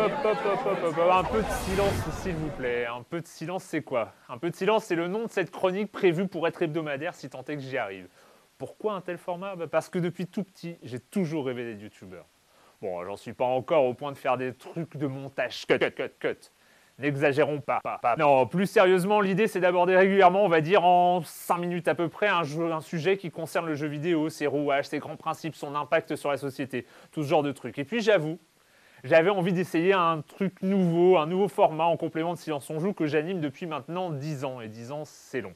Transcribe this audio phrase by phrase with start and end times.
[0.00, 2.86] un peu de silence s'il vous plaît.
[2.86, 4.12] Un peu de silence c'est quoi?
[4.28, 7.28] Un peu de silence c'est le nom de cette chronique prévue pour être hebdomadaire si
[7.28, 8.08] tant est que j'y arrive.
[8.58, 9.56] Pourquoi un tel format?
[9.56, 12.26] Bah, Parce que depuis tout petit, j'ai toujours rêvé d'être youtubeur.
[12.82, 15.90] Bon, j'en suis pas encore au point de faire des trucs de montage cut, cut,
[15.90, 16.50] cut, cut.
[16.98, 17.80] N'exagérons pas,
[18.18, 22.08] Non, plus sérieusement, l'idée c'est d'aborder régulièrement, on va dire en 5 minutes à peu
[22.08, 22.42] près, un,
[22.80, 26.36] sujet qui concerne le jeu vidéo, ses rouages, ses grands principes, son impact sur la
[26.36, 27.78] société, tout ce genre de trucs.
[27.78, 28.38] Et puis j'avoue,
[29.04, 32.92] j'avais envie d'essayer un truc nouveau, un nouveau format en complément de Silence on Joue
[32.92, 34.60] que j'anime depuis maintenant 10 ans.
[34.60, 35.54] Et 10 ans, c'est long.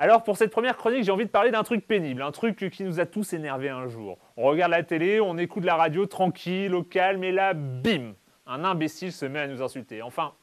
[0.00, 2.84] Alors pour cette première chronique, j'ai envie de parler d'un truc pénible, un truc qui
[2.84, 4.18] nous a tous énervés un jour.
[4.36, 8.14] On regarde la télé, on écoute la radio tranquille, au calme, et là, bim
[8.46, 10.00] Un imbécile se met à nous insulter.
[10.02, 10.34] Enfin,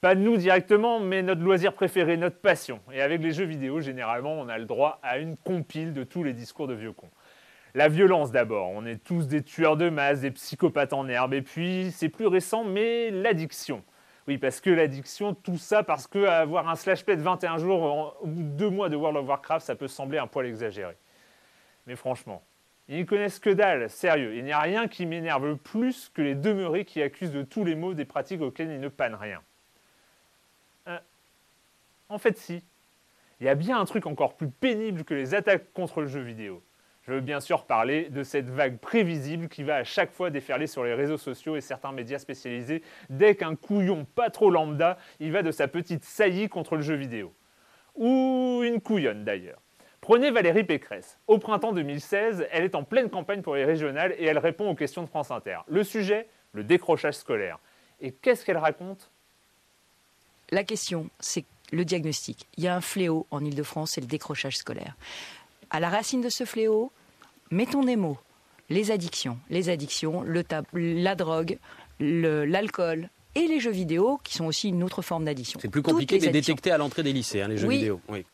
[0.00, 2.80] pas nous directement, mais notre loisir préféré, notre passion.
[2.90, 6.22] Et avec les jeux vidéo, généralement, on a le droit à une compile de tous
[6.22, 7.10] les discours de vieux cons.
[7.74, 11.42] La violence d'abord, on est tous des tueurs de masse, des psychopathes en herbe, et
[11.42, 13.84] puis c'est plus récent, mais l'addiction.
[14.26, 18.18] Oui, parce que l'addiction, tout ça, parce que avoir un slash play de 21 jours
[18.22, 20.96] ou deux mois de World of Warcraft, ça peut sembler un poil exagéré.
[21.86, 22.42] Mais franchement,
[22.88, 24.36] ils n'y connaissent que dalle, sérieux.
[24.36, 27.74] Il n'y a rien qui m'énerve plus que les demeurés qui accusent de tous les
[27.74, 29.42] maux des pratiques auxquelles ils ne pannent rien.
[30.88, 30.98] Euh,
[32.08, 32.62] en fait, si.
[33.40, 36.20] Il y a bien un truc encore plus pénible que les attaques contre le jeu
[36.20, 36.62] vidéo.
[37.08, 40.66] Je veux bien sûr parler de cette vague prévisible qui va à chaque fois déferler
[40.66, 45.32] sur les réseaux sociaux et certains médias spécialisés dès qu'un couillon pas trop lambda il
[45.32, 47.32] va de sa petite saillie contre le jeu vidéo.
[47.94, 49.58] Ou une couillonne d'ailleurs.
[50.02, 51.18] Prenez Valérie Pécresse.
[51.26, 54.74] Au printemps 2016, elle est en pleine campagne pour les régionales et elle répond aux
[54.74, 55.60] questions de France Inter.
[55.66, 57.58] Le sujet Le décrochage scolaire.
[58.02, 59.10] Et qu'est-ce qu'elle raconte?
[60.50, 62.46] La question, c'est le diagnostic.
[62.58, 64.94] Il y a un fléau en Ile-de-France, c'est le décrochage scolaire.
[65.70, 66.92] À la racine de ce fléau,
[67.50, 68.18] mettons des mots.
[68.70, 70.42] Les addictions, les addictions, le
[70.74, 71.58] la drogue,
[72.00, 75.58] l'alcool et les jeux vidéo, qui sont aussi une autre forme d'addiction.
[75.60, 78.00] C'est plus compliqué de les détecter à l'entrée des lycées, hein, les jeux vidéo.
[78.08, 78.26] Oui.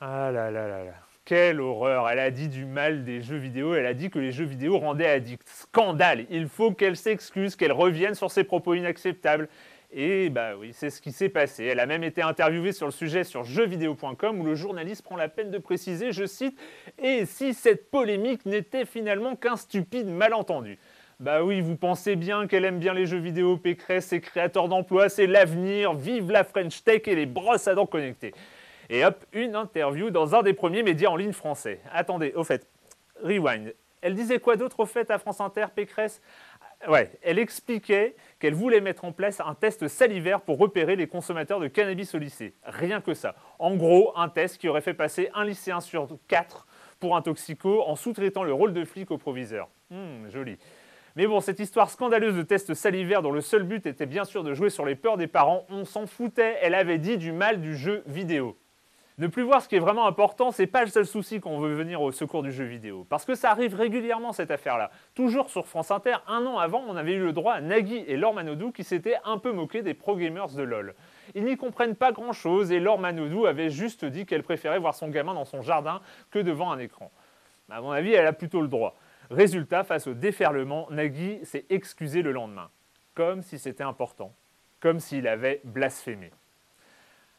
[0.00, 0.92] Ah là là là là.
[1.24, 4.32] Quelle horreur Elle a dit du mal des jeux vidéo, elle a dit que les
[4.32, 5.46] jeux vidéo rendaient addicts.
[5.46, 9.48] Scandale Il faut qu'elle s'excuse, qu'elle revienne sur ses propos inacceptables.
[9.94, 11.64] Et bah oui, c'est ce qui s'est passé.
[11.64, 15.28] Elle a même été interviewée sur le sujet sur jeuxvideo.com où le journaliste prend la
[15.28, 16.58] peine de préciser, je cite,
[16.98, 20.78] Et si cette polémique n'était finalement qu'un stupide malentendu?
[21.20, 25.10] Bah oui, vous pensez bien qu'elle aime bien les jeux vidéo, Pécresse, c'est créateur d'emplois,
[25.10, 28.32] c'est l'avenir, vive la French Tech et les brosses à dents connectées.
[28.88, 31.80] Et hop, une interview dans un des premiers médias en ligne français.
[31.92, 32.66] Attendez, au fait,
[33.22, 33.74] rewind.
[34.00, 36.20] Elle disait quoi d'autre au fait à France Inter, Pécresse?
[36.88, 41.60] Ouais, elle expliquait qu'elle voulait mettre en place un test salivaire pour repérer les consommateurs
[41.60, 42.54] de cannabis au lycée.
[42.64, 43.36] Rien que ça.
[43.60, 46.66] En gros, un test qui aurait fait passer un lycéen sur quatre
[46.98, 49.68] pour un toxico en sous-traitant le rôle de flic au proviseur.
[49.92, 50.58] Hum, joli.
[51.14, 54.42] Mais bon, cette histoire scandaleuse de test salivaire dont le seul but était bien sûr
[54.42, 56.56] de jouer sur les peurs des parents, on s'en foutait.
[56.62, 58.56] Elle avait dit du mal du jeu vidéo.
[59.22, 61.74] Ne plus voir ce qui est vraiment important, c'est pas le seul souci qu'on veut
[61.74, 63.06] venir au secours du jeu vidéo.
[63.08, 64.90] Parce que ça arrive régulièrement cette affaire-là.
[65.14, 68.16] Toujours sur France Inter, un an avant, on avait eu le droit à Nagui et
[68.16, 70.96] Laure Manodou qui s'étaient un peu moqués des pro-gamers de LoL.
[71.36, 75.06] Ils n'y comprennent pas grand-chose et Laure Manodou avait juste dit qu'elle préférait voir son
[75.06, 76.00] gamin dans son jardin
[76.32, 77.12] que devant un écran.
[77.70, 78.96] À mon avis, elle a plutôt le droit.
[79.30, 82.70] Résultat, face au déferlement, Nagui s'est excusé le lendemain.
[83.14, 84.34] Comme si c'était important.
[84.80, 86.32] Comme s'il avait blasphémé.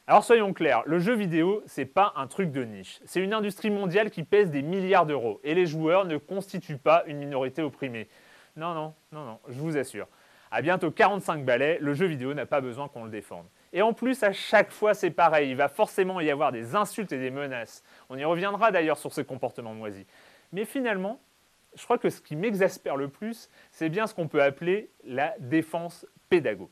[0.05, 2.99] Alors soyons clairs, le jeu vidéo, c'est pas un truc de niche.
[3.05, 7.03] C'est une industrie mondiale qui pèse des milliards d'euros et les joueurs ne constituent pas
[7.07, 8.09] une minorité opprimée.
[8.57, 10.07] Non, non, non, non, je vous assure.
[10.51, 13.45] À bientôt 45 balais, le jeu vidéo n'a pas besoin qu'on le défende.
[13.71, 15.51] Et en plus, à chaque fois, c'est pareil.
[15.51, 17.81] Il va forcément y avoir des insultes et des menaces.
[18.09, 20.05] On y reviendra d'ailleurs sur ce comportement moisi.
[20.51, 21.21] Mais finalement,
[21.75, 25.33] je crois que ce qui m'exaspère le plus, c'est bien ce qu'on peut appeler la
[25.39, 26.69] défense pédago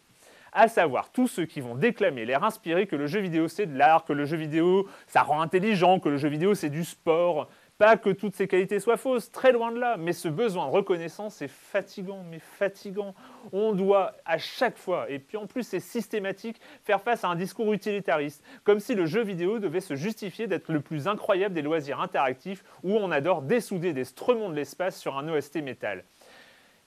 [0.51, 3.77] à savoir tous ceux qui vont déclamer, l'air inspiré que le jeu vidéo c'est de
[3.77, 7.47] l'art, que le jeu vidéo ça rend intelligent, que le jeu vidéo c'est du sport.
[7.77, 10.71] Pas que toutes ces qualités soient fausses, très loin de là, mais ce besoin de
[10.71, 13.15] reconnaissance est fatigant, mais fatigant.
[13.53, 17.35] On doit à chaque fois, et puis en plus c'est systématique, faire face à un
[17.35, 21.63] discours utilitariste, comme si le jeu vidéo devait se justifier d'être le plus incroyable des
[21.63, 26.03] loisirs interactifs où on adore dessouder des stremons de l'espace sur un OST métal.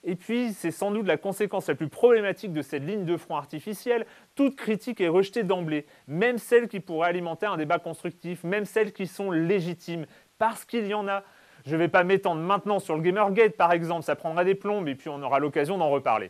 [0.07, 3.37] Et puis, c'est sans doute la conséquence la plus problématique de cette ligne de front
[3.37, 4.05] artificielle.
[4.35, 8.93] Toute critique est rejetée d'emblée, même celles qui pourraient alimenter un débat constructif, même celles
[8.93, 10.05] qui sont légitimes,
[10.37, 11.23] parce qu'il y en a.
[11.65, 14.87] Je ne vais pas m'étendre maintenant sur le Gamergate, par exemple, ça prendra des plombes
[14.87, 16.29] et puis on aura l'occasion d'en reparler.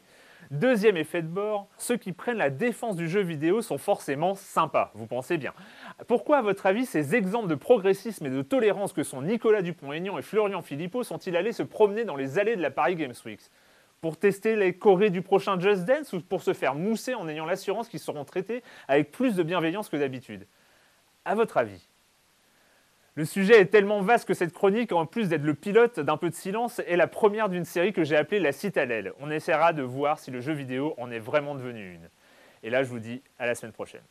[0.52, 4.92] Deuxième effet de bord, ceux qui prennent la défense du jeu vidéo sont forcément sympas,
[4.94, 5.54] vous pensez bien.
[6.08, 10.18] Pourquoi, à votre avis, ces exemples de progressisme et de tolérance que sont Nicolas Dupont-Aignan
[10.18, 13.42] et Florian Philippot sont-ils allés se promener dans les allées de la Paris Games Week
[14.06, 17.44] Pour tester les chorés du prochain Just Dance ou pour se faire mousser en ayant
[17.44, 20.46] l'assurance qu'ils seront traités avec plus de bienveillance que d'habitude?
[21.26, 21.90] À votre avis
[23.16, 26.30] le sujet est tellement vaste que cette chronique, en plus d'être le pilote d'un peu
[26.30, 29.12] de silence, est la première d'une série que j'ai appelée La Citadelle.
[29.20, 32.08] On essaiera de voir si le jeu vidéo en est vraiment devenu une.
[32.62, 34.04] Et là, je vous dis à la semaine prochaine.